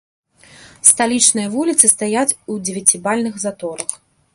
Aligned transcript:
Сталічныя 0.91 1.47
вуліцы 1.57 1.85
стаяць 1.95 2.35
у 2.55 2.59
дзевяцібальных 2.67 3.33
заторах. 3.47 3.89